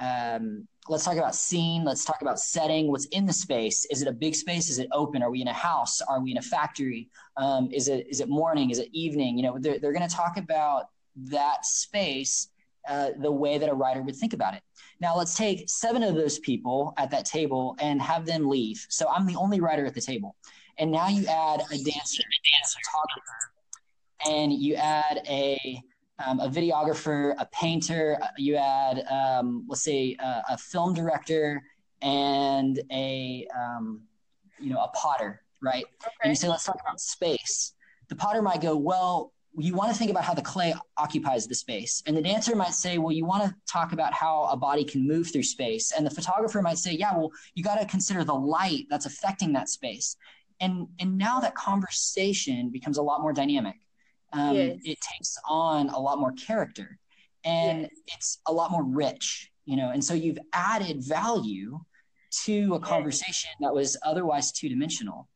um, 0.00 0.66
let's 0.88 1.04
talk 1.04 1.16
about 1.16 1.34
scene, 1.34 1.84
let's 1.84 2.04
talk 2.04 2.22
about 2.22 2.40
setting, 2.40 2.90
what's 2.90 3.04
in 3.06 3.26
the 3.26 3.32
space. 3.32 3.86
Is 3.90 4.00
it 4.00 4.08
a 4.08 4.12
big 4.12 4.34
space? 4.34 4.70
Is 4.70 4.78
it 4.78 4.88
open? 4.92 5.22
Are 5.22 5.30
we 5.30 5.42
in 5.42 5.48
a 5.48 5.52
house? 5.52 6.00
Are 6.00 6.20
we 6.20 6.30
in 6.30 6.38
a 6.38 6.42
factory? 6.42 7.10
Um, 7.36 7.68
is 7.70 7.88
it 7.88 8.06
is 8.08 8.20
it 8.20 8.28
morning? 8.28 8.70
Is 8.70 8.78
it 8.78 8.88
evening? 8.92 9.36
You 9.36 9.44
know, 9.44 9.58
they're, 9.58 9.78
they're 9.78 9.92
going 9.92 10.08
to 10.08 10.14
talk 10.14 10.36
about 10.38 10.88
that 11.16 11.66
space 11.66 12.48
uh, 12.88 13.10
the 13.18 13.30
way 13.30 13.58
that 13.58 13.68
a 13.68 13.74
writer 13.74 14.02
would 14.02 14.16
think 14.16 14.32
about 14.32 14.54
it. 14.54 14.62
Now, 15.00 15.16
let's 15.16 15.36
take 15.36 15.68
seven 15.68 16.02
of 16.02 16.14
those 16.14 16.38
people 16.38 16.94
at 16.96 17.10
that 17.10 17.24
table 17.24 17.76
and 17.80 18.00
have 18.00 18.26
them 18.26 18.48
leave. 18.48 18.86
So 18.88 19.08
I'm 19.08 19.26
the 19.26 19.36
only 19.36 19.60
writer 19.60 19.86
at 19.86 19.94
the 19.94 20.00
table. 20.00 20.36
And 20.78 20.90
now 20.90 21.08
you 21.08 21.26
add 21.26 21.60
a 21.60 21.76
dancer, 21.76 22.22
a 22.22 22.66
photographer, 22.66 23.52
and 24.28 24.52
you 24.52 24.74
add 24.74 25.22
a 25.28 25.82
um, 26.24 26.38
a 26.38 26.48
videographer, 26.48 27.34
a 27.38 27.46
painter, 27.46 28.18
you 28.38 28.54
add 28.54 29.04
um, 29.10 29.64
let's 29.68 29.82
say 29.82 30.16
a, 30.20 30.42
a, 30.50 30.56
film 30.56 30.94
director 30.94 31.60
and 32.02 32.80
a 32.92 33.48
um, 33.56 34.02
you 34.60 34.70
know 34.70 34.80
a 34.80 34.88
potter, 34.88 35.42
right? 35.60 35.84
Okay. 36.02 36.12
And 36.22 36.30
you 36.30 36.36
say 36.36 36.48
let's 36.48 36.64
talk 36.64 36.78
about 36.80 37.00
space. 37.00 37.72
The 38.08 38.16
potter 38.16 38.42
might 38.42 38.60
go, 38.60 38.76
well, 38.76 39.32
you 39.56 39.74
want 39.74 39.92
to 39.92 39.96
think 39.96 40.10
about 40.10 40.24
how 40.24 40.34
the 40.34 40.42
clay 40.42 40.74
occupies 40.98 41.46
the 41.46 41.54
space. 41.54 42.02
And 42.06 42.16
the 42.16 42.22
dancer 42.22 42.56
might 42.56 42.74
say, 42.74 42.98
well, 42.98 43.12
you 43.12 43.24
want 43.24 43.44
to 43.44 43.54
talk 43.70 43.92
about 43.92 44.12
how 44.12 44.48
a 44.50 44.56
body 44.56 44.84
can 44.84 45.06
move 45.06 45.30
through 45.32 45.44
space. 45.44 45.92
And 45.92 46.04
the 46.04 46.10
photographer 46.10 46.60
might 46.60 46.78
say, 46.78 46.92
yeah, 46.92 47.16
well, 47.16 47.30
you 47.54 47.62
got 47.62 47.76
to 47.76 47.86
consider 47.86 48.24
the 48.24 48.34
light 48.34 48.86
that's 48.90 49.06
affecting 49.06 49.52
that 49.52 49.68
space. 49.68 50.16
And, 50.60 50.88
and 50.98 51.18
now 51.18 51.40
that 51.40 51.54
conversation 51.54 52.70
becomes 52.70 52.98
a 52.98 53.02
lot 53.02 53.20
more 53.20 53.32
dynamic 53.32 53.76
um, 54.34 54.56
yes. 54.56 54.78
it 54.84 54.98
takes 55.00 55.38
on 55.48 55.88
a 55.90 55.98
lot 55.98 56.18
more 56.18 56.32
character 56.32 56.98
and 57.44 57.82
yes. 57.82 57.90
it's 58.08 58.38
a 58.46 58.52
lot 58.52 58.70
more 58.70 58.84
rich 58.84 59.50
you 59.64 59.76
know 59.76 59.90
and 59.90 60.04
so 60.04 60.12
you've 60.12 60.38
added 60.52 61.02
value 61.02 61.78
to 62.44 62.74
a 62.74 62.80
conversation 62.80 63.50
that 63.60 63.72
was 63.72 63.96
otherwise 64.04 64.50
two 64.50 64.68
dimensional 64.68 65.28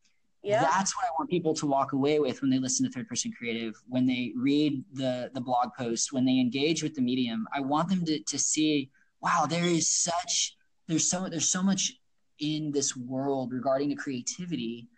yeah. 0.42 0.62
that's 0.62 0.96
what 0.96 1.04
i 1.04 1.10
want 1.18 1.28
people 1.30 1.54
to 1.54 1.66
walk 1.66 1.92
away 1.92 2.18
with 2.20 2.40
when 2.40 2.50
they 2.50 2.58
listen 2.58 2.86
to 2.86 2.92
third 2.92 3.08
person 3.08 3.32
creative 3.32 3.74
when 3.88 4.06
they 4.06 4.32
read 4.36 4.82
the 4.92 5.30
the 5.34 5.40
blog 5.40 5.70
post 5.76 6.12
when 6.12 6.24
they 6.24 6.38
engage 6.38 6.82
with 6.82 6.94
the 6.94 7.00
medium 7.00 7.46
i 7.54 7.60
want 7.60 7.88
them 7.88 8.04
to, 8.04 8.18
to 8.24 8.38
see 8.38 8.90
wow 9.20 9.46
there 9.48 9.64
is 9.64 9.88
such 9.88 10.56
there's 10.86 11.08
so 11.08 11.28
there's 11.28 11.50
so 11.50 11.62
much 11.62 11.94
in 12.40 12.70
this 12.70 12.96
world 12.96 13.52
regarding 13.52 13.88
the 13.88 13.96
creativity 13.96 14.88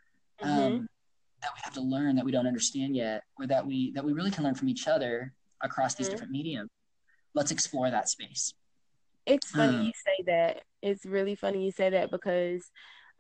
mm-hmm. 0.43 0.51
um, 0.51 0.89
that 1.43 1.51
we 1.55 1.61
have 1.63 1.73
to 1.73 1.81
learn 1.81 2.17
that 2.17 2.25
we 2.25 2.33
don't 2.33 2.47
understand 2.47 2.95
yet 2.95 3.23
or 3.39 3.47
that 3.47 3.67
we 3.67 3.93
that 3.93 4.05
we 4.05 4.13
really 4.13 4.31
can 4.31 4.45
learn 4.45 4.55
from 4.55 4.69
each 4.69 4.87
other 4.87 5.33
across 5.63 5.95
these 5.95 6.07
mm-hmm. 6.07 6.15
different 6.15 6.33
mediums 6.33 6.71
let's 7.35 7.51
explore 7.51 7.91
that 7.91 8.09
space 8.09 8.53
it's 9.27 9.51
funny 9.51 9.77
um, 9.77 9.83
you 9.85 9.93
say 10.05 10.23
that 10.27 10.63
it's 10.83 11.05
really 11.05 11.35
funny 11.35 11.65
you 11.65 11.71
say 11.71 11.91
that 11.91 12.11
because 12.11 12.71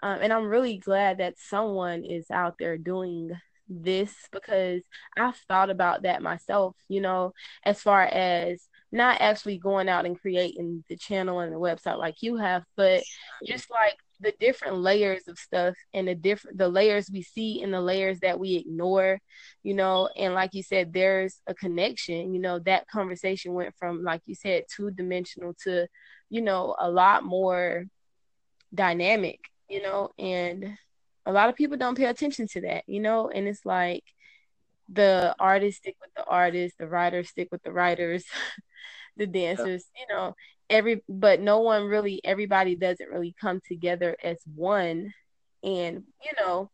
um, 0.03 0.19
and 0.23 0.33
i'm 0.33 0.47
really 0.47 0.79
glad 0.79 1.19
that 1.19 1.35
someone 1.39 2.05
is 2.05 2.31
out 2.31 2.55
there 2.59 2.77
doing 2.77 3.31
this 3.69 4.15
because 4.33 4.83
i've 5.17 5.37
thought 5.49 5.71
about 5.71 6.03
that 6.03 6.23
myself 6.23 6.75
you 6.89 7.01
know 7.01 7.33
as 7.65 7.81
far 7.81 8.03
as 8.03 8.69
not 8.93 9.21
actually 9.21 9.59
going 9.59 9.89
out 9.89 10.05
and 10.05 10.21
creating 10.21 10.83
the 10.89 10.97
channel 10.97 11.41
and 11.41 11.53
the 11.53 11.59
website 11.59 11.99
like 11.99 12.17
you 12.23 12.37
have 12.37 12.65
but 12.77 13.03
just 13.47 13.71
like 13.71 13.97
the 14.21 14.35
different 14.39 14.77
layers 14.77 15.27
of 15.29 15.39
stuff 15.39 15.75
and 15.95 16.09
the 16.09 16.15
different 16.15 16.59
the 16.59 16.69
layers 16.69 17.11
we 17.11 17.23
see 17.23 17.63
and 17.63 17.73
the 17.73 17.81
layers 17.81 18.21
that 18.21 18.39
we 18.39 18.55
ignore 18.57 19.19
you 19.63 19.75
know 19.75 20.09
and 20.17 20.35
like 20.35 20.51
you 20.53 20.63
said 20.63 20.93
there's 20.93 21.41
a 21.47 21.55
connection 21.55 22.35
you 22.35 22.41
know 22.41 22.59
that 22.59 22.87
conversation 22.89 23.55
went 23.55 23.75
from 23.79 24.03
like 24.03 24.21
you 24.27 24.35
said 24.35 24.65
two 24.75 24.91
dimensional 24.91 25.55
to 25.63 25.87
you 26.29 26.43
know 26.43 26.77
a 26.79 26.91
lot 26.91 27.25
more 27.25 27.87
dynamic 28.75 29.41
you 29.71 29.81
know 29.81 30.11
and 30.19 30.77
a 31.27 31.33
lot 31.33 31.49
of 31.49 31.55
people 31.55 31.77
don't 31.77 31.97
pay 31.97 32.07
attention 32.07 32.47
to 32.49 32.61
that 32.61 32.83
you 32.87 33.01
know 33.01 33.29
and 33.29 33.47
it's 33.47 33.65
like 33.65 34.05
the 34.93 35.35
artists 35.39 35.79
stick 35.79 35.97
with 36.01 36.11
the 36.17 36.25
artists 36.25 36.77
the 36.79 36.87
writers 36.87 37.29
stick 37.29 37.49
with 37.53 37.63
the 37.63 37.73
writers 37.73 38.25
the 39.17 39.27
dancers 39.27 39.85
you 39.97 40.15
know 40.15 40.35
every 40.69 41.03
but 41.09 41.41
no 41.41 41.61
one 41.61 41.85
really 41.85 42.21
everybody 42.25 42.75
doesn't 42.75 43.11
really 43.11 43.35
come 43.41 43.61
together 43.67 44.17
as 44.23 44.39
one 44.55 45.13
and 45.63 46.03
you 46.25 46.33
know 46.41 46.71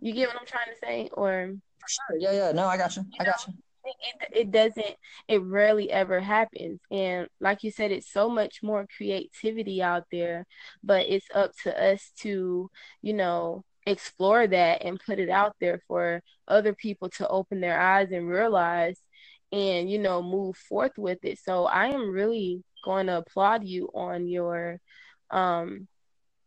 you 0.00 0.12
get 0.12 0.28
what 0.28 0.36
i'm 0.38 0.46
trying 0.46 0.66
to 0.66 0.78
say 0.82 1.10
or 1.12 1.52
for 1.78 1.88
sure. 1.88 2.18
Yeah 2.18 2.32
yeah. 2.32 2.52
No 2.52 2.66
i 2.66 2.76
got 2.76 2.94
you, 2.96 3.02
you 3.02 3.18
i 3.20 3.24
got 3.24 3.44
you 3.46 3.54
it, 3.84 4.28
it 4.32 4.50
doesn't 4.50 4.96
it 5.28 5.42
rarely 5.42 5.90
ever 5.90 6.20
happens. 6.20 6.80
And 6.90 7.28
like 7.40 7.62
you 7.62 7.70
said 7.70 7.90
it's 7.92 8.10
so 8.10 8.28
much 8.28 8.60
more 8.62 8.86
creativity 8.96 9.82
out 9.82 10.04
there 10.12 10.46
but 10.82 11.06
it's 11.06 11.26
up 11.34 11.52
to 11.64 11.82
us 11.92 12.12
to 12.20 12.70
you 13.02 13.14
know 13.14 13.64
explore 13.86 14.46
that 14.46 14.82
and 14.84 15.00
put 15.04 15.18
it 15.18 15.28
out 15.28 15.56
there 15.60 15.80
for 15.88 16.22
other 16.48 16.72
people 16.74 17.08
to 17.10 17.26
open 17.28 17.60
their 17.60 17.80
eyes 17.80 18.12
and 18.12 18.28
realize 18.28 19.00
and 19.50 19.90
you 19.90 19.98
know 19.98 20.22
move 20.22 20.56
forth 20.56 20.92
with 20.96 21.18
it. 21.24 21.38
So 21.38 21.64
i 21.66 21.86
am 21.88 22.10
really 22.10 22.62
going 22.84 23.06
to 23.06 23.18
applaud 23.18 23.64
you 23.64 23.88
on 23.94 24.26
your 24.28 24.80
um 25.30 25.88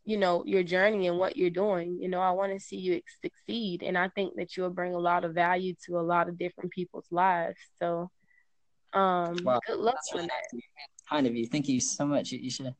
you 0.05 0.17
know 0.17 0.43
your 0.45 0.63
journey 0.63 1.07
and 1.07 1.17
what 1.17 1.35
you're 1.35 1.49
doing 1.49 1.97
you 1.99 2.07
know 2.07 2.19
i 2.19 2.31
want 2.31 2.53
to 2.53 2.59
see 2.59 2.77
you 2.77 3.01
succeed. 3.23 3.81
And 3.83 3.97
i 3.97 4.07
think 4.09 4.35
that 4.37 4.55
you'll 4.55 4.69
bring 4.69 4.93
a 4.93 4.99
lot 4.99 5.25
of 5.25 5.33
value 5.33 5.73
to 5.85 5.97
a 5.97 6.01
lot 6.01 6.29
of 6.29 6.37
different 6.37 6.71
people's 6.71 7.07
lives. 7.11 7.57
So 7.79 8.09
um 8.93 9.35
wow. 9.43 9.59
good 9.67 9.79
luck 9.79 9.95
That's 9.95 10.13
really 10.13 10.27
that. 10.27 11.09
kind 11.09 11.27
of 11.27 11.35
you. 11.35 11.47
Thank 11.47 11.67
you 11.67 11.81
so 11.81 12.05
much 12.05 12.31
you, 12.31 12.39
you 12.39 12.51
should 12.51 12.73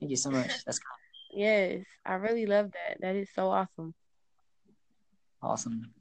thank 0.00 0.10
you 0.10 0.16
so 0.16 0.30
much. 0.30 0.64
That's 0.64 0.78
cool. 0.78 1.40
yes. 1.40 1.84
I 2.04 2.14
really 2.14 2.46
love 2.46 2.72
that. 2.72 3.00
That 3.00 3.14
is 3.16 3.28
so 3.34 3.50
awesome. 3.50 3.94
Awesome. 5.42 5.92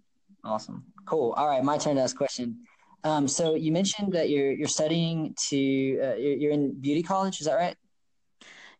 Awesome. 0.43 0.85
Cool. 1.05 1.33
All 1.33 1.47
right. 1.47 1.63
My 1.63 1.77
turn 1.77 1.97
to 1.97 2.01
ask 2.01 2.15
question. 2.15 2.59
Um, 3.03 3.27
so 3.27 3.55
you 3.55 3.71
mentioned 3.71 4.13
that 4.13 4.29
you're 4.29 4.51
you're 4.51 4.67
studying 4.67 5.35
to 5.49 5.99
uh, 6.01 6.15
you're, 6.15 6.37
you're 6.37 6.51
in 6.51 6.79
beauty 6.79 7.03
college. 7.03 7.39
Is 7.39 7.47
that 7.47 7.55
right? 7.55 7.75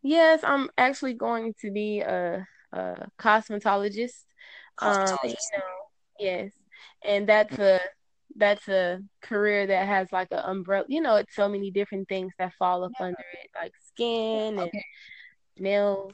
Yes, 0.08 0.40
I'm 0.42 0.70
actually 0.78 1.16
going 1.16 1.54
to 1.60 1.70
be 1.70 2.00
a, 2.00 2.48
a 2.72 3.08
cosmetologist. 3.20 4.24
cosmetologist. 4.80 5.12
Um, 5.12 5.18
you 5.26 5.58
know, 5.58 5.64
yes, 6.18 6.52
and 7.04 7.28
that's 7.28 7.60
a 7.60 7.82
that's 8.38 8.70
a 8.70 9.00
career 9.22 9.68
that 9.68 9.86
has 9.86 10.10
like 10.14 10.30
an 10.32 10.40
umbrella. 10.46 10.86
You 10.88 11.02
know, 11.02 11.16
it's 11.18 11.36
so 11.36 11.50
many 11.50 11.72
different 11.72 12.08
things 12.08 12.32
that 12.40 12.54
fall 12.58 12.86
up 12.86 12.94
under 13.02 13.18
it, 13.34 13.50
like 13.54 13.74
skin 13.86 14.48
and 14.48 14.62
okay. 14.62 14.86
nails. 15.58 16.14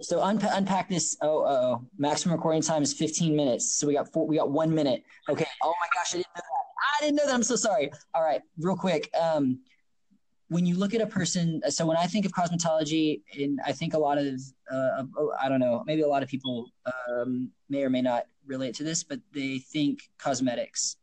So 0.00 0.18
unpa- 0.18 0.56
unpack 0.56 0.88
this. 0.88 1.16
Oh, 1.22 1.44
oh, 1.46 1.86
maximum 1.96 2.34
recording 2.34 2.62
time 2.62 2.82
is 2.82 2.92
15 2.92 3.36
minutes. 3.36 3.72
So 3.72 3.86
we 3.86 3.94
got 3.94 4.12
four. 4.12 4.26
We 4.26 4.36
got 4.36 4.50
one 4.50 4.74
minute. 4.74 5.04
Okay. 5.28 5.46
Oh 5.62 5.74
my 5.80 5.86
gosh, 5.94 6.12
I 6.12 6.16
didn't 6.16 6.26
know 6.34 6.42
that. 6.42 6.96
I 6.98 7.04
didn't 7.04 7.16
know 7.16 7.26
that. 7.26 7.34
I'm 7.34 7.44
so 7.44 7.54
sorry. 7.54 7.92
All 8.14 8.22
right, 8.22 8.40
real 8.58 8.76
quick. 8.76 9.08
Um, 9.16 9.60
when 10.48 10.64
you 10.64 10.76
look 10.76 10.94
at 10.94 11.00
a 11.00 11.06
person, 11.06 11.62
so 11.68 11.86
when 11.86 11.96
I 11.96 12.06
think 12.06 12.24
of 12.24 12.32
cosmetology, 12.32 13.20
and 13.38 13.60
I 13.66 13.72
think 13.72 13.94
a 13.94 13.98
lot 13.98 14.18
of, 14.18 14.40
uh, 14.70 15.04
I 15.40 15.48
don't 15.48 15.60
know, 15.60 15.82
maybe 15.86 16.02
a 16.02 16.08
lot 16.08 16.22
of 16.22 16.28
people 16.28 16.70
um, 17.10 17.50
may 17.68 17.84
or 17.84 17.90
may 17.90 18.00
not 18.00 18.24
relate 18.46 18.74
to 18.76 18.84
this, 18.84 19.04
but 19.04 19.20
they 19.34 19.58
think 19.58 20.08
cosmetics. 20.16 20.96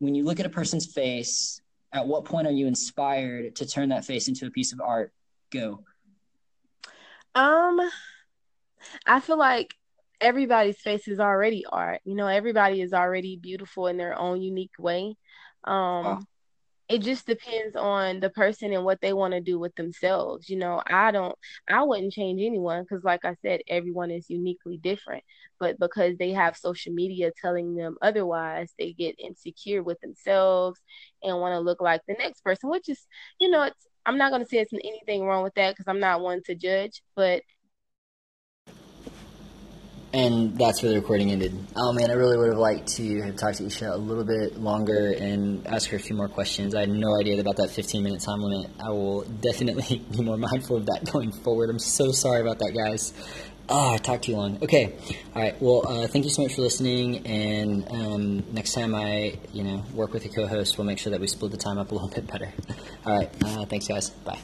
When 0.00 0.14
you 0.14 0.24
look 0.24 0.40
at 0.40 0.46
a 0.46 0.50
person's 0.50 0.86
face, 0.86 1.60
at 1.92 2.06
what 2.06 2.24
point 2.24 2.46
are 2.46 2.52
you 2.52 2.66
inspired 2.66 3.56
to 3.56 3.66
turn 3.66 3.88
that 3.90 4.04
face 4.04 4.28
into 4.28 4.46
a 4.46 4.50
piece 4.50 4.72
of 4.72 4.80
art? 4.80 5.12
Go. 5.50 5.84
Um, 7.34 7.80
I 9.06 9.20
feel 9.20 9.38
like 9.38 9.74
everybody's 10.20 10.80
face 10.80 11.06
is 11.06 11.20
already 11.20 11.64
art. 11.70 12.00
You 12.04 12.16
know, 12.16 12.26
everybody 12.26 12.80
is 12.80 12.92
already 12.92 13.36
beautiful 13.36 13.86
in 13.86 13.96
their 13.96 14.18
own 14.18 14.42
unique 14.42 14.72
way. 14.78 15.16
Um, 15.64 16.04
wow. 16.04 16.20
It 16.88 17.00
just 17.02 17.26
depends 17.26 17.76
on 17.76 18.20
the 18.20 18.30
person 18.30 18.72
and 18.72 18.84
what 18.84 19.00
they 19.02 19.12
want 19.12 19.34
to 19.34 19.40
do 19.40 19.58
with 19.58 19.74
themselves. 19.74 20.48
You 20.48 20.56
know, 20.56 20.82
I 20.86 21.10
don't, 21.10 21.36
I 21.68 21.82
wouldn't 21.82 22.14
change 22.14 22.40
anyone 22.42 22.82
because, 22.82 23.04
like 23.04 23.24
I 23.26 23.34
said, 23.42 23.60
everyone 23.68 24.10
is 24.10 24.30
uniquely 24.30 24.78
different. 24.78 25.22
But 25.60 25.78
because 25.78 26.16
they 26.16 26.32
have 26.32 26.56
social 26.56 26.94
media 26.94 27.30
telling 27.42 27.74
them 27.74 27.96
otherwise, 28.00 28.72
they 28.78 28.92
get 28.94 29.16
insecure 29.18 29.82
with 29.82 30.00
themselves 30.00 30.80
and 31.22 31.38
want 31.38 31.52
to 31.54 31.60
look 31.60 31.80
like 31.82 32.00
the 32.08 32.14
next 32.18 32.42
person, 32.42 32.70
which 32.70 32.88
is, 32.88 33.06
you 33.38 33.50
know, 33.50 33.64
it's 33.64 33.86
I'm 34.06 34.16
not 34.16 34.32
gonna 34.32 34.46
say 34.46 34.58
it's 34.58 34.72
anything 34.72 35.24
wrong 35.24 35.42
with 35.42 35.54
that 35.54 35.72
because 35.72 35.86
I'm 35.86 36.00
not 36.00 36.22
one 36.22 36.42
to 36.44 36.54
judge, 36.54 37.02
but 37.14 37.42
and 40.12 40.56
that's 40.56 40.82
where 40.82 40.90
the 40.92 40.98
recording 41.00 41.30
ended. 41.30 41.54
Oh 41.76 41.92
man, 41.92 42.10
I 42.10 42.14
really 42.14 42.36
would 42.36 42.48
have 42.48 42.58
liked 42.58 42.88
to 42.96 43.22
have 43.22 43.36
talked 43.36 43.58
to 43.58 43.66
Isha 43.66 43.92
a 43.92 43.96
little 43.96 44.24
bit 44.24 44.58
longer 44.58 45.12
and 45.12 45.66
ask 45.66 45.90
her 45.90 45.96
a 45.96 46.00
few 46.00 46.16
more 46.16 46.28
questions. 46.28 46.74
I 46.74 46.80
had 46.80 46.90
no 46.90 47.18
idea 47.20 47.40
about 47.40 47.56
that 47.56 47.70
15 47.70 48.02
minute 48.02 48.20
time 48.20 48.40
limit. 48.40 48.70
I 48.80 48.90
will 48.90 49.22
definitely 49.40 50.04
be 50.10 50.22
more 50.22 50.36
mindful 50.36 50.76
of 50.76 50.86
that 50.86 51.10
going 51.12 51.32
forward. 51.32 51.70
I'm 51.70 51.78
so 51.78 52.12
sorry 52.12 52.40
about 52.40 52.58
that, 52.60 52.72
guys. 52.72 53.12
Ah, 53.70 53.90
oh, 53.90 53.94
I 53.94 53.98
talked 53.98 54.24
too 54.24 54.34
long. 54.34 54.62
Okay, 54.62 54.96
all 55.34 55.42
right. 55.42 55.60
Well, 55.60 55.86
uh, 55.86 56.06
thank 56.06 56.24
you 56.24 56.30
so 56.30 56.42
much 56.42 56.54
for 56.54 56.62
listening. 56.62 57.26
And 57.26 57.86
um, 57.90 58.54
next 58.54 58.72
time 58.72 58.94
I, 58.94 59.38
you 59.52 59.62
know, 59.62 59.84
work 59.92 60.14
with 60.14 60.24
a 60.24 60.30
co-host, 60.30 60.78
we'll 60.78 60.86
make 60.86 60.98
sure 60.98 61.10
that 61.10 61.20
we 61.20 61.26
split 61.26 61.50
the 61.50 61.58
time 61.58 61.76
up 61.76 61.90
a 61.90 61.94
little 61.94 62.08
bit 62.14 62.26
better. 62.26 62.50
all 63.04 63.18
right. 63.18 63.30
Uh, 63.44 63.66
thanks, 63.66 63.86
guys. 63.86 64.08
Bye. 64.08 64.38